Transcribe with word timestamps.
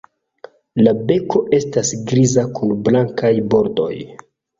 La 0.85 0.93
beko 1.11 1.41
estas 1.57 1.91
griza 2.07 2.45
kun 2.55 2.73
blankaj 2.89 3.31
bordoj. 3.53 3.91